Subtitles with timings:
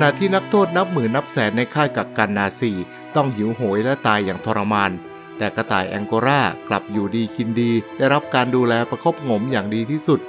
[0.00, 2.72] ขณะที่นักโทษนับหมื่นนับแสนในค่ายกักกันนาซี
[3.16, 4.92] ต้องหิวโหยและตายอย่างทรมาน
[5.38, 10.20] แต่กระต่ายแองโกรากลับอยู่ดีกินดี ได้รับการดูแลประคบประหงมอย่างดีที่สุด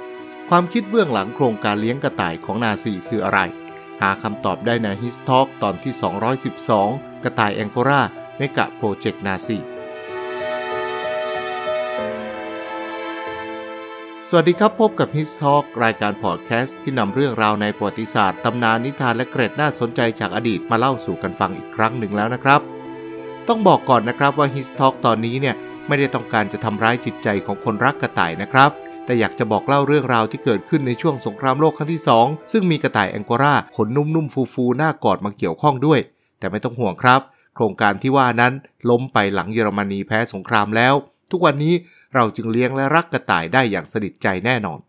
[0.48, 3.40] ความคิดเบื้องหลังโครงการเลี้ยงกระต่ายของนาซีคืออะไร
[4.00, 5.92] หาคำตอบได้ใน His Talk ตอนที่
[6.58, 8.02] 212 กระต่ายแองโกรา
[8.36, 9.56] เมกะโปรเจกต์นาซี
[14.34, 22.60] สวัสดีครับพบกับ His Talk รายการพอดแคสต์ที่นำเรื่องราวในประวัติศาสตร์ตำนานนิทานและเกร็ดน่าสนใจจากอดีตมาเล่าสู่กันฟังอีกครั้งหนึ่งแล้วนะครับ
[23.48, 25.54] ต้องบอกก่อนนะครับว่า His Talk ตอนนี้เนี่ย
[25.88, 28.70] ไม่ได้ต้องการจะทำร้ายจิตใจของคนรักกระต่ายนะครับ
[29.04, 36.00] แต่อยากจะบอกเล่าเรื่องราวที่เกิดขึ้นในช่วงสงครามโลกครั้งที่ 2 ซึ่งมีกระต่ายแองโกราขนนุ่มๆฟูๆหน้ากอดมาเกี่ยวข้องด้วย
[36.38, 37.20] แต่ไม่ต้องห่วงครับ
[37.54, 38.52] โครงการที่ว่านั้น
[38.90, 40.94] ล้มไปหลังเยอรมนีแพ้สงครามแล้ว
[41.32, 41.74] ทุกวันนี้
[42.14, 44.80] เราจึงเลี้ยงและรักกระต่ายได้อย่างสนิทใจแน่นอน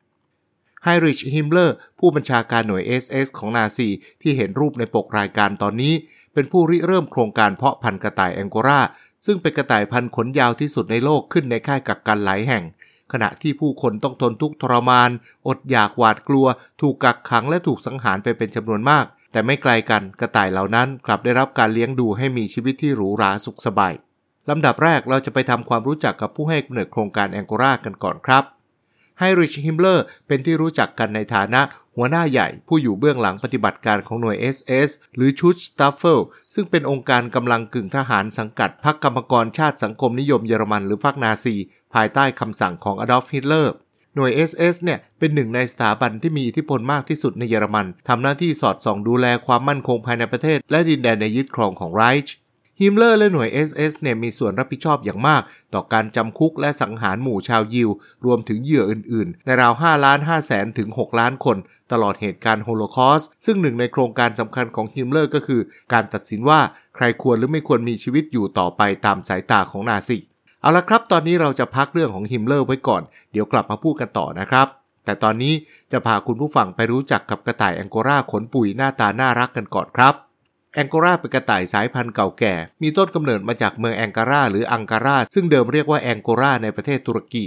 [0.84, 3.88] ไฮริชฮิมเลอร์ผู้บัญชาการหน่วย SS ของนาซี
[4.22, 5.94] ที่เห็นรูปในปกรายการตอนนี้
[6.34, 8.82] เป็นผู้ริเริ่มโครงการเพาะพันธุ์กระต่ายแองโกรา
[9.26, 12.64] ซึ่งเป็นกระต่ายพันธุ์ขนยาวที่สุดในโลกขึ้นในค่ายกักกันหลายแห่ง
[13.14, 15.10] ขณะที่ผู้คนต้องทนทุกข์ทรมาน
[15.48, 16.48] อดอยากหวาดกลัว
[16.82, 23.94] ถูกกักขังและถูกสังหารไปเป็นจำนวนมาก แต่ไม่ไกลกันกระต่ายเหล่านั้นกลับได้รับการเลี้ยงดูให้มีชีวิตที่หรูหราสุขสบาย
[24.49, 28.44] ลำดับแรกเราจะไปทำความรู้จักกับผู้ให้กำเนิดโครงการแองโกรากันก่อนครับ
[29.19, 31.61] ไฮริชฮิมเลอร์เป็นที่รู้จักกันในฐานะ
[31.95, 36.22] หัวหน้าใหญ่ผู้อยู่เบื้องหลังปฏิบัติการของหน่วย SS หรือ Schutzstaffel
[36.53, 41.55] ซึ่งเป็นองค์การกำลังกึ่งทหารสังกัดพรรคกรรมกรชาติสังคมนิยมเยอรมันหรือพรรคนาซี
[41.94, 43.73] ภายใต้คำสั่งของอดอล์ฟฮิตเลอร์
[44.16, 52.36] หน่วย SS เนี่ยเป็นหนึ่งในสถาบันที่มีอิทธิพลมากที่สุดในเยอรมันทำหน้าที่สอดส่องดูแลความมั่นคงภายในประเทศ และดินแดนในยึดครองของไรช์
[52.80, 55.42] ฮิมเลอร์และหน่วย SS เนี่ยมีส่วนรับผิดชอบอย่างมาก
[55.74, 57.90] ต่อการจำคุกและสังหารหมู่ชาวยิว
[58.26, 61.58] รวมถึงเหยื่ออื่นๆ ในราว5ล้าน5แสนถึง 6 ล้านคน
[61.92, 65.62] ตลอดเหตุการณ์โฮโลคอสต์ซึ่งหนึ่งในโครงการสำคัญของฮิมเลอร์ก็คือ
[65.94, 66.60] การตัดสินว่า
[66.95, 70.17] ใครควรหรือไม่ควรมีชีวิตอยู่ต่อไปตามสายตาของนาซี
[70.62, 73.02] เอาละครับ ตอนนี้เราจะพักเรื่องของฮิมเลอร์ไว้ก่อน
[73.32, 74.67] เดี๋ยวกลับมาพูดกันต่อนะครับ
[75.06, 75.54] แต่ตอนนี้
[75.92, 80.16] จะพาคุณผู้ฟังไปรู้จักกับกระต่ายแองโกราขนปุ๋ยหน้าตาน่ารักกันก่อนครับ
[80.76, 87.45] แองโกราเป็นกระต่ายสายพันธุ์เก่าแก่ มีต้นกำเนิดมาจากเมืองแองการาหรืออังการาซึ่งเดิมเรียกว่าแองโกราในประเทศตุรกี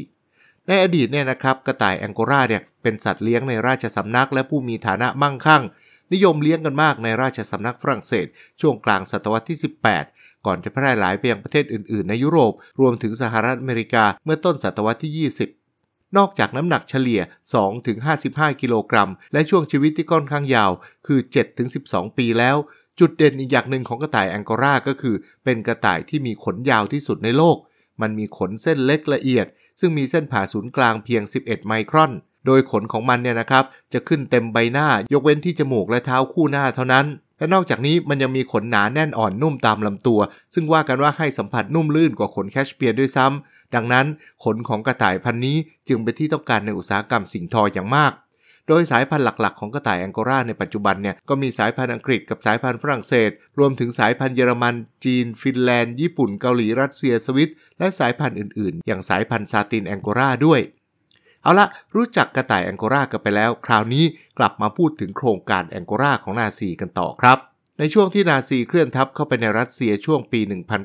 [0.67, 5.63] ในอดีตเนี่ยนะครับกระต่ายแองโกราเนี่ยเป็นสัตว์เลี้ยงในราชสำนัก และผู้มีฐานะมั่งคั่ง
[6.13, 8.27] นิยมเลี้ยงกันมากในราชสำนักฝรั่งเศส
[8.61, 9.59] ช่วงกลางศตวรรษที่
[10.01, 15.31] 18 ก่อนจะแพร่หลายไปยังประเทศอื่นๆ ในยุโรป รวมถึงสหรัฐอเมริกาเมื่อต้นศตวรรษที่
[15.69, 17.21] 20นอกจากน้ำหนักเฉลี่ย
[17.91, 20.71] 2-55 กิโลกรัม และช่วงชีวิตที่ค่อนข้างยาว
[21.07, 21.19] คือ
[21.69, 22.57] 7-12 ปีแล้ว
[23.01, 25.15] จุดเด่นอีกอย่างหนึ่งของกระต่ายแองกอราก็คือ
[25.45, 27.57] เป็นกระต่ายที่มีขนยาวที่สุดในโลก
[28.01, 29.47] มันมีขนเส้นเล็กละเอียด
[29.81, 32.13] ซึ่งมีเส้นผ่าศูนย์กลางเพียง 11 ไมครอน
[32.47, 37.07] โดยขนของมันเนี่ยนะครับ จะขึ้นเต็มใบหน้ายกเว้นที่จมูกและเท้าคู่หน้าเท่านั้น
[37.39, 40.21] และนอกจากนี้มันยังมีขนหนาแน่นอ่อนนุ่มตามลำตัว
[40.55, 44.07] ซึ่งว่ากันว่าให้สัมผัสนุ่มลื่นกว่าขนแคชเปียร์ด้วยซ้ำดังนั้น
[44.45, 45.57] ขนของกระต่ายพันนี้
[45.89, 48.13] จึงเป็นที่ต้องการในอุตสาหกรรมสิ่งทออย่างมาก
[48.69, 60.61] โดยสายพันธุ์หลักๆ ของกระต่ายแองโกราในปัจจุบันเนี่ยก็มีสายพันธุ์อังกฤษกับสายพันธุ์ฝรั่งเศส รวมถึงสายพันธุ์เยอรมัน จีน ฟินแลนด์ ญี่ปุ่น เกาหลีรัสเซียสวิส และสายพันธุ์อื่นๆ อย่างสายพันธุ์ซาตินแองโกราด้วย
[61.43, 64.05] เอาละรู้จักกระต่ายแองโกรากันไปแล้ว คราวนี้
[64.39, 67.39] กลับมาพูดถึงโครงการแองโกราของนาซีกันต่อครับ
[67.79, 70.41] ในช่วงที่นาซีเคลื่อนทัพเข้าไปในรัสเซียช่วงปี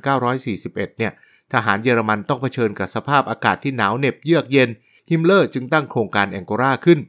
[0.08, 1.13] 1941 เนี่ย
[1.53, 4.69] ทหารเยอรมันต้องเผชิญกับสภาพอากาศที่หนาวเหน็บเยือกเย็น
[5.09, 7.00] ฮิมเลอร์จึงตั้งโครงการแองโกราขึ้น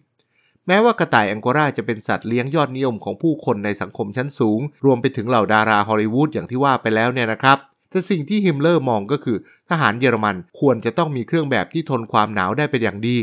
[0.67, 7.59] แม้ว่ากระต่ายแองโกราจะเป็นสัตว์เลี้ยงยอดนิยมของผู้คนในสังคมชั้นสูง รวมไปถึงเหล่าดาราฮอลลีวูดอย่างที่ว่าไปแล้วเนี่ยนะครับ
[7.91, 9.37] แต่สิ่งที่ฮิมเลอร์มองก็คือ
[9.71, 13.17] ทหารเยอรมันควรจะต้องมีเครื่องแบบที่ทนความหนาวได้เป็นอย่างดี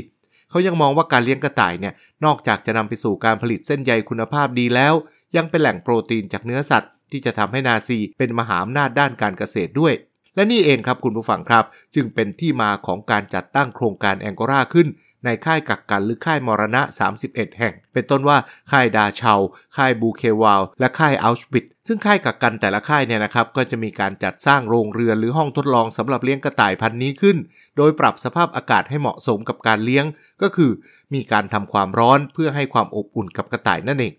[0.49, 1.93] เขายังมองว่าการเลี้ยงกระต่ายเนี่ย
[2.25, 4.93] นอกจากจะนำไปสู่การผลิตเส้นใยคุณภาพดีแล้ว
[5.35, 9.93] ยังเป็นแหล่งโปรตีนจากเนื้อสัตว์ ที่จะทำให้นาซีเป็นมหาอำนาจด้านการเกษตรด้วย
[10.35, 11.65] และนี่เองครับคุณผู้ฟังครับ
[11.95, 14.87] จึงเป็นที่มาของการจัดตั้งโครงการแองโกราขึ้น
[15.25, 16.81] ในค่ายกักกันหรือค่ายมรณะ
[17.19, 18.37] 31 แห่ง เป็นต้นว่า
[18.71, 19.33] ค่ายดาเชา
[19.77, 27.37] ค่ายบูเควาลและค่ายอัลชบิดซึ่งค่ายกักกันแต่ละค่ายเนี่ยนะครับก็จะมีการจัดสร้างโรงเรือนหรือห้องทดลองสำหรับเลี้ยงกระต่ายพันธุ์นี้ขึ้น
[27.77, 30.05] โดยปรับสภาพอากาศให้เหมาะสมกับการเลี้ยง
[30.41, 30.71] ก็คือ
[31.13, 34.13] มีการทำความร้อนเพื่อให้ความอบอุ่นกับกระต่ายนั่นเอง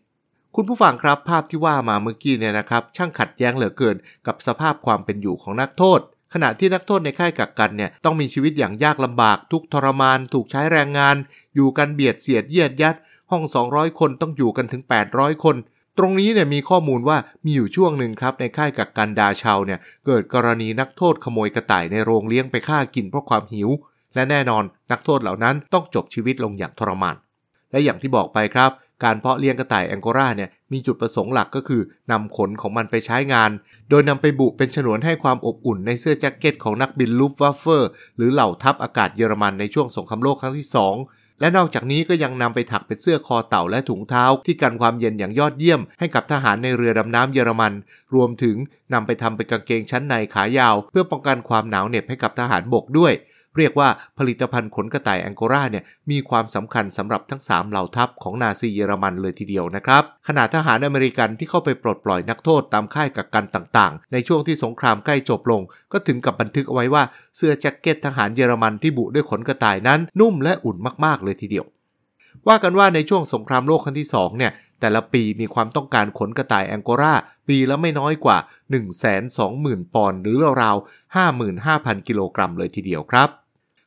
[0.57, 6.01] คุณผู้ฟังครับภาพที่ว่ามาเมื่อกี้เนี่ยนะครับ ช่างขัดแย้งเหลือเกินกับสภาพความเป็นอยู่ของนักโทษ
[6.35, 11.17] ขณะที่นักโทษในค่ายกักกันเนี่ยต้องมีชีวิตอย่างยากลำบาก ทุกทรมาน ถูกใช้แรงงาน
[11.55, 12.97] อยู่กันเบียดเสียดเยียดยัด
[13.31, 13.43] ห้อง
[13.73, 14.83] 200 คนต้องอยู่กันถึง
[15.13, 15.57] 800 คน
[15.99, 23.69] ตรงนี้เนี่ยมีข้อมูลว่ามีอยู่ช่วงหนึ่งครับในค่ายกักกันดาชาวเนี่ยเกิดกรณีนักโทษขโมยกระต่ายในโรงเลี้ยงไปฆ่ากินเพราะความหิว
[24.15, 27.17] และแน่นอนนักโทษเหล่านั้นต้องจบชีวิตลงอย่างทรมาน
[27.71, 28.71] และอย่างที่บอกไปครับ
[29.05, 33.51] การเพาะเลี้ยงกระต่ายแองโกราเนี่ยมีจุดประสงค์หลักก็คือนำขนของมันไปใช้งาน
[33.91, 40.69] โดยนำไปบุเป็นฉนวนให้ความอบอุ่นในเสื้อแจ็คเก็ตของนักบิน Luftwaffe หรือเหล่าทัพอากาศเยอรมันในช่วงสงครามโลกครั้งที่
[41.05, 47.73] 2 และนอกจากนี้ก็ยังนำไปถักเป็นเสื้อคอเต่าและถุงเท้า ที่กันความเย็นอย่างยอดเยี่ยม ให้กับทหารในเรือดำน้ำเยอรมัน
[48.15, 48.57] รวมถึง
[48.93, 53.13] นำไปทำเป็นกางเกงชั้นในขายาว เพื่อป้องกันความหนาวเหน็บให้กับทหารบกด้วย
[53.57, 53.89] เรียกว่า
[54.19, 65.63] ผลิตภัณฑ์ขนกระต่ายแองโกราเนี่ยมีความสำคัญสำหรับทั้ง 3 เหล่าทัพของนาซีเยอรมันเลยทีเดียวนะครับขณะทหารอเมริกันที่เข้าไปปลดปล่อยนักโทษตามค่ายกักกันต่างๆ ในช่วงที่สงครามใกล้จบลง
[65.93, 67.03] ก็ถึงกับบันทึกเอาไว้ว่า
[67.37, 71.67] เสื้อแจ็คเก็ตทหารเยอรมันที่บุด้วยขนกระต่ายนั้นนุ่มและอุ่นมากๆเลยทีเดียว
[72.49, 77.15] ว่ากันว่าในช่วงสงครามโลกครั้งที่2เนี่ยแต่ละปีมีความต้องการขนกระต่ายแองโกรา
[77.49, 78.39] ปีละไม่น้อยกว่า
[79.17, 83.40] 120,000 ปอนด์หรือราวๆ55,000 กิโลกรัมเลยทีเดียวครับ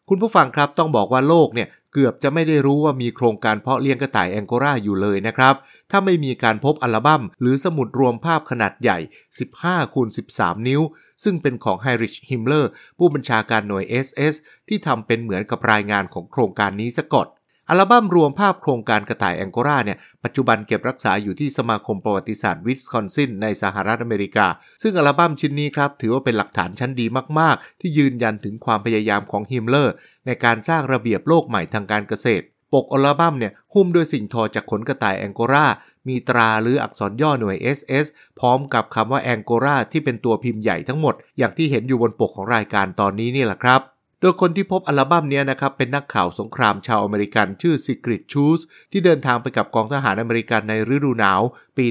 [0.09, 5.55] คุณผู้ฟังครับต้องบอกว่าโลกเนี่ยเกือบจะไม่ได้รู้ว่ามีโครงการเพาะเลี้ยงกระต่ายแองโกราอยู่เลยนะครับ
[5.91, 8.97] ถ้าไม่มีการพบอัลบั้มหรือสมุดรวมภาพขนาดใหญ่
[9.45, 10.81] 15คูณ13 นิ้ว
[11.23, 14.33] ซึ่งเป็นของไฮน์ริชฮิมเลอร์ผู้บัญชาการหน่วย SS
[14.67, 17.27] ที่ทำเป็นเหมือนกับรายงานของโครงการนี้ซะก่อน
[17.69, 24.47] อัลบั้มรวมภาพโครงการกระต่ายแองโกราเนี่ยปัจจุบันเก็บรักษาอยู่ที่สมาคมประวัติศาสตร์วิสคอนซินในสหรัฐอเมริกา
[24.81, 27.05] ซึ่งอัลบั้มชิ้นนี้ครับถือว่าเป็นหลักฐานชั้นดี
[27.39, 29.93] มากๆ ที่ยืนยันถึงความพยายามของฮิมเลอร์
[30.25, 35.65] ในการสร้างระเบียบโลกใหม่ทางการเกษตร ปกอัลบั้มเนี่ยหุ้มด้วยสิ่งทอจากขนกระต่ายแองโกรา
[36.07, 38.05] มีตราหรืออักษรย่อหน่วย SS
[38.39, 43.92] พร้อมกับคำว่าแองโกราที่เป็นตัวพิมพ์ใหญ่ทั้งหมด อย่างที่เห็นอยู่บนปกของรายการตอนนี้นี่แหละครับ
[44.25, 48.59] โดยคนที่พบอัลบั้มนี้นะครับเป็นนักข่าวสงครามชาวอเมริกันชื่อซิกริด ชูลตซ์
[48.91, 51.41] ที่เดินทางไปกับกองทหารอเมริกันในฤดูหนาว
[51.77, 51.85] ปี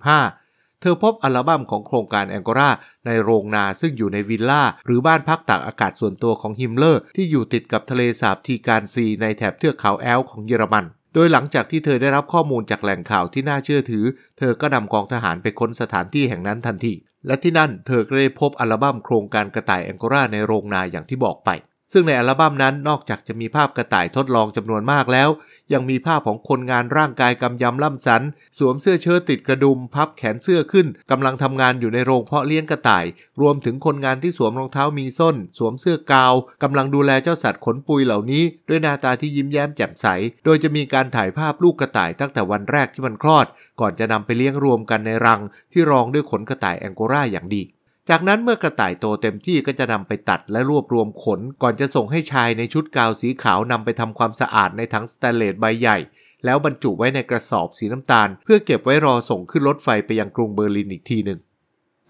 [0.00, 2.70] 1944-1945 เธอพบอัลบั้มของโครงการแองโกรา
[3.06, 10.84] ในโรงนาซึ่งอยู่ในวิลล่า หรือบ้านพักตากอากาศส่วนตัวของฮิมเลอร์ ที่อยู่ติดกับทะเลสาบทีการซีในแถบเทือกเขาแอลของเยอรมัน
[11.14, 14.04] โดยหลังจากที่เธอได้รับข้อมูลจากแหล่งข่าวที่น่าเชื่อถือ
[14.38, 16.92] เธอก็นำกองทหารไปค้นสถานที่แห่งนั้นทันที
[17.26, 21.50] และที่นั่นเธอก็ได้พบอัลบั้มโครงการกระต่ายแองโกลาในโรงนาอย่างที่บอกไป
[21.92, 25.28] ซึ่งในอัลบั้มนั้นนอกจากจะมีภาพกระต่ายทดลองจำนวนมากแล้ว
[25.72, 28.22] ยังมีภาพของคนงานร่างกายกำยำล่ำสัน
[28.58, 33.04] สวมเสื้อเชิ้ตติดกระดุม พับแขนเสื้อขึ้นกำลังทำงานอยู่ในโรงเพาะเลี้ยงกระต่าย
[33.40, 40.06] รวมถึงคนงานที่สวมรองเท้ามีส้น สวมเสื้อกาวกำลังดูแลเจ้าสัตว์ขนปุยเหล่านี้ ด้วยหน้าตาที่ยิ้มแย้มแจ่มใส
[40.44, 43.46] โดยจะมีการถ่ายภาพลูกกระต่ายตั้งแต่วันแรกที่มันคลอด
[43.80, 45.40] ก่อนจะนำไปเลี้ยงรวมกันในรัง
[45.72, 47.62] ที่รองด้วยขนกระต่ายแองโกราอย่างดี
[48.10, 55.98] จากนั้นเมื่อกระต่ายโตเต็มที่ก็จะนำไปตัดและรวบรวมขน ก่อนจะส่งให้ชายในชุดกาวสีขาวนำไปทำความสะอาดในถังสแตนเลสใบใหญ่
[56.44, 61.38] แล้วบรรจุไว้ในกระสอบสีน้ำตาล เพื่อเก็บไว้รอส่งขึ้นรถไฟไปยังกรุงเบอร์ลินอีกทีหนึ่ง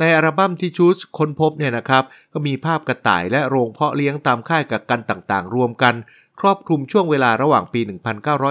[0.00, 5.94] ในอัลบั้มที่ชูสค้นพบเนี่ยนะครับ ก็มีภาพกระต่ายและโรงเพาะเลี้ยงตามค่ายกักกันต่างๆ รวมกัน
[6.40, 7.80] ครอบคลุมช่วงเวลาระหว่างปี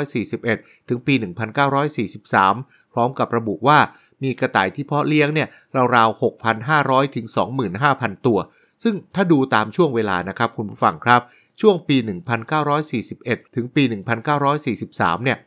[0.09, 1.13] 1941 ถึงปี
[2.03, 3.79] 1943 พร้อมกับระบุว่า
[4.23, 5.47] มีกระต่ายที่เพาะเลี้ยงเนี่ย
[5.95, 6.21] ราวๆ
[6.63, 7.25] 6,500 ถึง
[7.75, 8.39] 25,000 ตัว
[8.83, 11.21] ซึ่งถ้าดูตามช่วงเวลานะครับคุณผู้ฟังครับ
[11.61, 11.97] ช่วงปี
[12.75, 13.83] 1941 ถึงปี
[14.53, 15.37] 1943 เนี่ย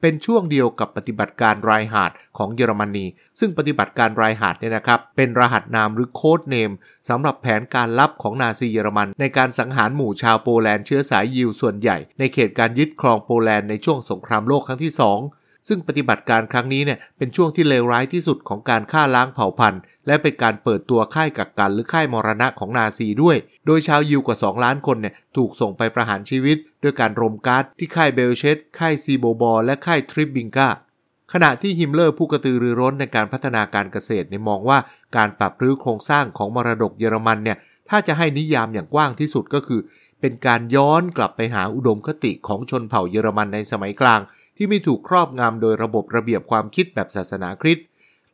[0.00, 3.06] เป็นช่วงเดียวกับปฏิบัติการไรน์ฮาร์ดของเยอรมนี
[3.40, 6.70] ซึ่งปฏิบัติการไรน์ฮาร์ดเนี่ยนะครับ เป็นรหัสนามหรือ code name
[7.08, 15.37] สำหรับแผนการลับของนาซีเยอรมัน ในการสังหารหมู่ชาวโปแลนด์เชื้อสายยิวส่วนใหญ่ ในเขตการยึดครองโปแลนด์ในช่วงสงครามโลกครั้งที่ 2
[15.68, 30.68] ซึ่งปฏิบัติการครั้งนี้เนี่ยเป็นช่วงที่เลวร้ายที่สุดของการฆ่าล้างเผ่าพันธุ์ และเป็นการเปิดตัวค่ายกักกันหรือค่ายมรณะของนาซีด้วย โดยชาวยิวกว่า 2 ล้านคนเนี่ยถูกส่งไปประหารชีวิต ด้วยการรมก๊าซที่ค่ายเบลเชตค่ายซีโบบอและค่ายทริปบิงกา
[31.32, 34.78] ขณะที่ฮิมเลอร์ผู้กระตือรือร้นในการพัฒนาการเกษตรเนี่ยมองว่า
[35.16, 37.58] การปรับรื้อโครงสร้างของมรดกเยอรมันเนี่ย
[37.88, 39.80] ถ้าจะให้นิยามอย่างกว้างที่สุดก็คือ
[40.20, 44.20] เป็นการย้อนกลับไปหาอุดมคติของชนเผ่าเยอรมันในสมัยกลาง
[44.58, 47.86] ที่ไม่ถูกครอบงำโดยระบบระเบียบความคิดแบบศาสนาคริสต์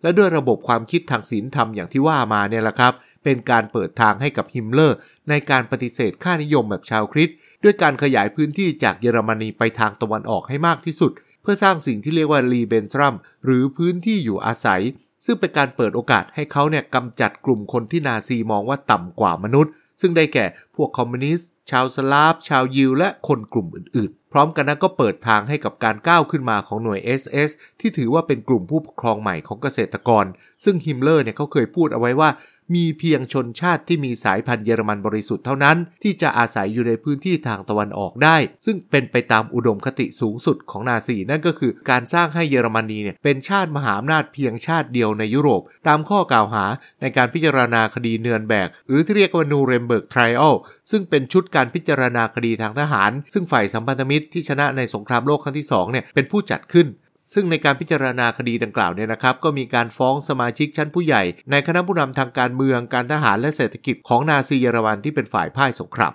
[0.03, 4.97] และด้วยระบบความคิดทางศีลธรรมอย่างที่ว่ามาเนี่ยแหละครับ เป็นการเปิดทางให้กับฮิมเลอร์
[5.29, 11.13] ในการปฏิเสธค่านิยมแบบชาวคริสต์ด้วยการขยายพื้นที่จากเยอรมนีไปทางตะวันออกให้มากที่สุด
[11.43, 13.15] เพื่อสร้างสิ่งที่เรียกว่า Lebensraum
[13.45, 14.83] หรือพื้นที่อยู่อาศัย
[15.25, 20.47] ซึ่งเป็นการเปิดโอกาสให้เขาเนี่ยกำจัดกลุ่มคนที่นาซีมองว่าต่ำกว่ามนุษย์ ซึ่งได้แก่
[20.77, 30.25] พวกคอมมิวนิสต์ ชาวสลาฟ ชาวยิว และคนกลุ่มอื่นๆ พร้อมกันนั้นก็เปิดทางให้กับการก้าวขึ้นมาของหน่วย SS ที่ถือว่าเป็นกลุ่มผู้ปกครองใหม่ของเกษตรกร
[30.65, 32.31] ซึ่งฮิมเลอร์เนี่ยเขาเคยพูดเอาไว้ว่า
[32.75, 46.65] มีเพียงชนชาติที่มีสายพันธุ์เยอรมันบริสุทธิ์เท่านั้น ที่จะอาศัยอยู่ในพื้นที่ทางตะวันออกได้ ซึ่งเป็นไปตามอุดมคติสูงสุดของนาซีนั่นก็คือการสร้างให้เยอรมนีเนี่ยเป็นชาติมหาอำนาจเพียงชาติเดียวในยุโรป ตามข้อกล่าวหา
[47.01, 50.55] ในการพิจารณาคดีเนือร์นแบร์ก หรือที่เรียกว่า Nuremberg Trial
[50.91, 56.87] ซึ่งเป็นชุดการพิจารณาคดีทางทหาร ซึ่งฝ่ายสัมพันธมิตรที่ชนะในสงครามโลกครั้งที่2เนี่ยเป็นผู้จัดขึ้น
[57.33, 66.13] ซึ่งในการพิจารณาคดีดังกล่าวเนี่ยนะครับ ก็มีการฟ้องสมาชิกชั้นผู้ใหญ่ ในคณะผู้นำทางการเมืองการทหารและเศรษฐกิจของนาซีเยอรมันที่เป็นฝ่ายพ่ายสงคราม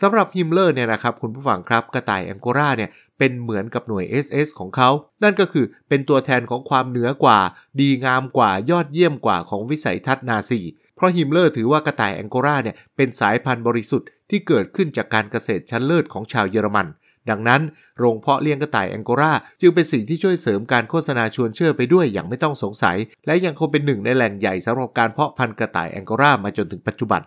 [0.00, 4.90] สำหรับฮิมเลอร์เนี่ยนะครับคุณผู้ฟังครับกระต่ายแองโกราเนี่ยเป็นเหมือนกับหน่วย SS ของเขา
[5.22, 7.38] นั่นก็คือเป็นตัวแทนของความเหนือกว่า
[7.80, 10.60] ดีงามกว่ายอดเยี่ยมกว่าของวิสัยทัศน์นาซี
[10.96, 16.86] เพราะฮิมเลอร์ถือว่ากระต่ายแองโกราเนี่ยเป็นสายพันธุ์บริสุทธิ์ที่เกิดขึ้นจากการเกษตรชั้นเลิศของชาวเยอรมัน
[17.30, 17.62] ดังนั้น
[17.98, 27.22] โรงเพาะเลี้ยงกระต่ายแองโกราจึงเป็นสิ่งที่ช่วยเสริมการโฆษณาชวนเชื่อไปด้วยอย่างไม่ต้องสงสัย และยังคงเป็นหนึ่งในแหล่งใหญ่สำหรับการเพาะพันธุ์กระต่ายแองโกรามาจนถึงปัจจุบัน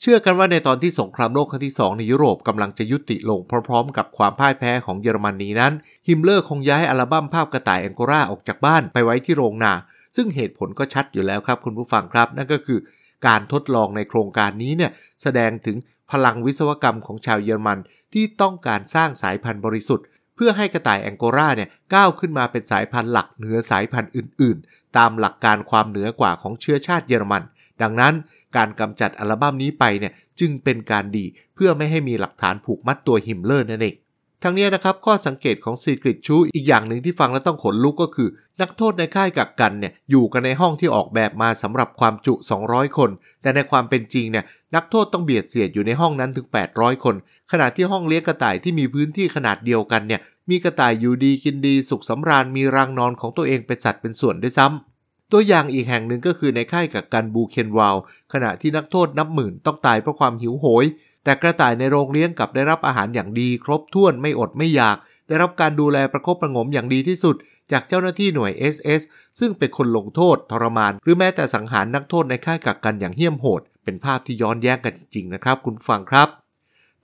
[0.00, 5.72] เชื่อกันว่าในตอนที่สงครามโลกครั้งที่ 2 ในยุโรปกำลังจะยุติลงพร้อมๆ กับความพ่ายแพ้ของเยอรมนนีนั้น
[6.08, 9.72] ฮิมเลอร์คงย้ายอัลบั้มภาพกระต่ายแองโกราออกจากบ้านไปไว้ที่โรงนา
[10.16, 12.78] ซึ่งเหตุผลก็ชัดอยู่แล้วครับคุณผู้ฟังครับ นั่นก็คือ
[13.26, 14.90] การทดลองในโครงการนี้เนี่ย
[15.22, 15.76] แสดงถึง
[16.12, 17.78] พลังวิศวกรรมของชาวเยอรมัน
[18.12, 27.42] ที่ต้องการสร้างสายพันธุ์บริสุทธิ์ เพื่อให้กระต่ายแองโกลาเนี่ยก้าวขึ้นมาเป็นสายพันธุ์หลักเหนือสายพันธุ์อื่น ๆ ตามหลักการความเหนือกว่าของเชื้อชาติเยอรมัน
[27.82, 28.14] ดังนั้น
[28.56, 33.94] การกำจัดอัลบั้มนี้ไปเนี่ยจึงเป็นการดีเพื่อไม่ให้มีหลักฐานผูกมัดตัวฮิมเลอร์นั่นเอง
[34.44, 38.28] ทั้งนี้นะครับข้อสังเกตของซีกริตชูอีกอย่างหนึ่งที่ฟังแล้วต้องขนลุกก็คือ
[38.60, 42.34] นักโทษในค่ายกักกันเนี่ยอยู่กันในห้องที่ออกแบบมาสำหรับความจุ
[42.66, 43.10] 200 คน
[43.42, 44.44] แต่ในความเป็นจริงเนี่ย
[44.74, 47.14] นักโทษต้องเบียดเสียดอยู่ในห้องนั้นถึง 800 คน
[47.52, 50.20] ขณะที่ห้องเลี้ยงกระต่ายที่มีพื้นที่ขนาดเดียวกันเนี่ย
[50.50, 57.96] มีกระต่ายอยู่ดีกินดีสุขสำราญมีรังนอนของตัวเองเป็นสัตว์เป็นส่วนด้วยซ้ำตัวอย่างอีกแห่งหนึ่งก็คือในค่ายกักกันบูเคนวาล
[58.32, 60.84] ขณะที่นักโทษนับหมื่นต้องตายเพราะความหิวโหย
[61.24, 64.96] แต่กระต่ายในโรงเลี้ยงกับได้รับอาหารอย่างดี ครบถ้วนไม่อดไม่อยาก
[65.28, 67.36] ได้รับการดูแลประคบประงมอย่างดีที่สุด
[67.72, 69.02] จากเจ้าหน้าที่หน่วย SS
[69.38, 76.28] ซึ่งเป็นคนลงโทษทรมาน หรือแม้แต่สังหารนักโทษในค่ายกักกันอย่างเหี้ยมโหด เป็นภาพที่ย้อนแย้งกันจริงๆนะครับ คุณฟังครับ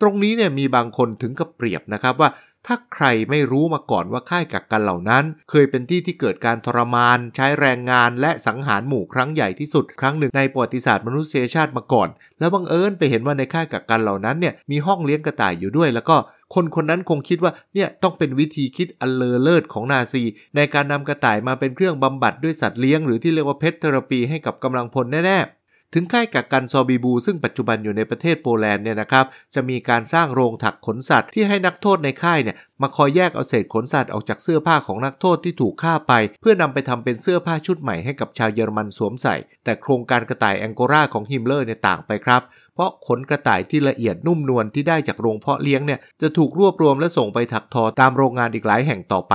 [0.01, 2.31] ตรงนี้เนี่ยมีบางคนถึงกับเปรียบนะครับว่า
[2.67, 16.17] ถ้าใครไม่รู้มาก่อนว่าค่ายกักกันเหล่านั้น เคยเป็นที่ที่เกิดการทรมาน ใช้แรงงานและสังหารหมู่ครั้งใหญ่ที่สุดครั้งหนึ่งในประวัติศาสตร์มนุษยชาติมาก่อน แล้วบังเอิญไปเห็นว่าในค่ายกักกันเหล่านั้นเนี่ยมีห้องเลี้ยงกระต่ายอยู่ด้วย แล้วก็
[16.55, 20.23] คนคนนั้นคงคิดว่าเนี่ยต้องเป็นวิธีคิดอันเลอเลิศของนาซี
[20.57, 25.58] ในการนำกระต่ายมาเป็นเครื่องบำบัดด้วยสัตว์เลี้ยงหรือที่เรียกว่าเพทเทอราปีให้กับกำลังพลแน่ๆ
[25.95, 42.43] ถึงค่ายกักกันซอบีบูซึ่งปัจจุบันอยู่ในประเทศโปแลนด์เนี่ยนะครับจะมีการสร้างโรงถักขนสัตว์ที่ให้นักโทษในค่ายเนี่ยมาคอยแยกเอาเศษขนสัตว์ออกจากเสื้อผ้าของนักโทษที่ถูกฆ่าไป เพื่อนำไปทำเป็นเสื้อผ้าชุดใหม่ให้กับชาวเยอรมันสวมใส่ แต่โครงการกระต่ายแองโกราของฮิมเลอร์เนี่ยต่างไปครับ
[42.75, 49.35] เพราะขนกระต่ายที่ละเอียดนุ่มนวลที่ได้จากโรงเพาะเลี้ยงเนี่ยจะถูกรวบรวมและส่งไปถักทอตามโรงงานอีกหลายแห่งต่อไป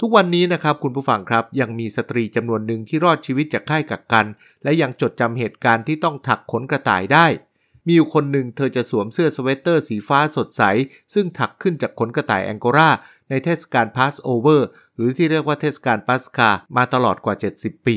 [0.00, 4.26] ทุกวันนี้นะครับคุณผู้ฟังครับยังมีสตรีจำนวนหนึ่งที่รอดชีวิตจากค่ายกักกัน
[4.62, 7.26] และยังจดจำเหตุการณ์ที่ต้องถักขนกระต่ายได้
[7.86, 10.62] มีอยู่คนหนึ่งเธอจะสวมเสื้อสเวตเตอร์สีฟ้าสดใส
[11.14, 12.90] ซึ่งถักขึ้นจากขนกระต่ายแองโกรา
[13.30, 17.96] ในเทศกาลพาสโอเวอร์หรือที่เรียกว่าเทศกาลปัสกามาตลอดกว่า 70 ปี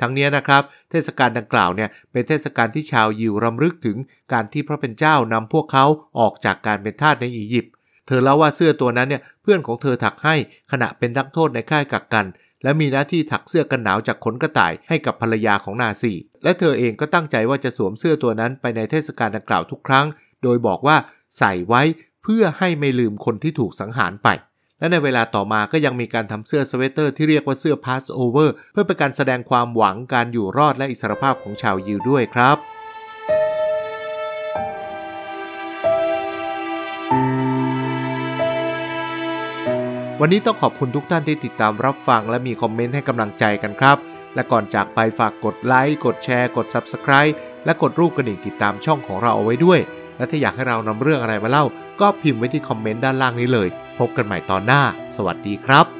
[0.00, 3.96] ทั้งนี้นะครับเทศกาลดังกล่าวเนี่ยเป็นเทศกาลที่ชาวยิวรำลึกถึง
[4.32, 5.84] การที่พระเป็นเจ้านำพวกเขา
[6.18, 7.72] ออกจากการเป็นทาสในอียิปต์
[8.10, 10.34] เธอเล่าว่าเสื้อตัวนั้นเนี่ยเพื่อนของเธอถักให้
[10.72, 12.26] ขณะเป็นนักโทษในค่ายกักกัน
[12.62, 16.12] และมีหน้าที่ถักเสื้อกันหนาวจากขนกระต่ายให้กับภรรยาของนาซี
[16.44, 20.06] และเธอเองก็ตั้งใจว่าจะสวมเสื้อตัวนั้นไปในเทศกาลดังกล่าวทุกครั้ง
[20.42, 20.96] โดยบอกว่า
[21.38, 21.82] ใส่ไว้
[22.22, 24.28] เพื่อให้ไม่ลืมคนที่ถูกสังหารไป
[24.78, 32.69] และในเวลาต่อมาก็ยังมีการทำเสื้อสเวตเตอร์ที่เรียกว่าเสื้อพาสโอเวอร์เพื่อเป็นการแสดงความหวังการอยู่รอดและอิสรภาพของชาวยิวด้วยครับ
[40.22, 43.96] วันนี้ต้องขอบคุณทุกท่านที่ติดตามรับฟังและมีคอมเมนต์ให้กำลังใจกันครับ
[44.34, 47.34] และก่อนจากไปฝากกดไลค์ กดแชร์ กด Subscribe
[47.64, 49.80] และกดรูปกระดิ่งติดตามช่องของเราเอาไว้ด้วย
[50.16, 51.64] และถ้าอยากให้เรานำเรื่องอะไรมาเล่า
[52.00, 54.82] ก็พิมพ์ไว้ที่คอมเมนต์ด้านล่างนี้เลย พบกันใหม่ตอนหน้า
[55.14, 55.99] สวัสดีครับ